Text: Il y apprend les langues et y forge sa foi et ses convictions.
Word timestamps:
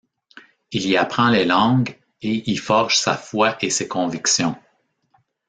Il 0.71 0.87
y 0.87 0.97
apprend 0.97 1.29
les 1.29 1.45
langues 1.45 1.95
et 2.23 2.49
y 2.51 2.57
forge 2.57 2.97
sa 2.97 3.15
foi 3.15 3.55
et 3.63 3.69
ses 3.69 3.87
convictions. 3.87 4.55